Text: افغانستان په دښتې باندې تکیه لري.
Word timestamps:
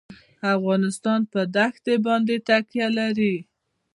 افغانستان 0.55 1.21
په 1.31 1.39
دښتې 1.55 1.95
باندې 2.05 2.35
تکیه 2.47 2.87
لري. 2.97 3.35